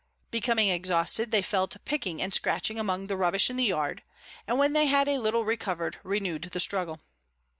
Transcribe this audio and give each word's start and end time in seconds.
Becoming 0.31 0.69
exhausted, 0.69 1.29
they 1.29 1.43
fell 1.43 1.67
to 1.67 1.77
picking 1.77 2.23
and 2.23 2.33
scratching 2.33 2.79
among 2.79 3.05
the 3.05 3.15
rubbish 3.15 3.51
in 3.51 3.55
the 3.55 3.63
yard, 3.65 4.01
and 4.47 4.57
when 4.57 4.73
they 4.73 4.87
had 4.87 5.07
a 5.07 5.19
little 5.19 5.45
recovered 5.45 5.99
renewed 6.03 6.41
the 6.45 6.59
struggle. 6.59 7.01